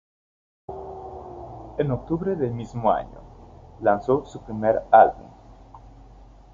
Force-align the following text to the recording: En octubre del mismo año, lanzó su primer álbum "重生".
En 1.77 1.91
octubre 1.91 2.35
del 2.35 2.55
mismo 2.55 2.91
año, 2.91 3.21
lanzó 3.81 4.25
su 4.25 4.43
primer 4.43 4.81
álbum 4.91 5.29
"重生". 5.29 6.41